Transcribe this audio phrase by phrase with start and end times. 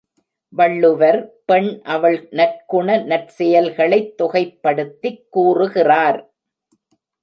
[0.49, 1.41] வள்ளுவர்
[1.45, 6.33] பெண் அவள் நற்குண நற்செயல்களைத் தொகைப்படுத்திக் கூறுகிறார்.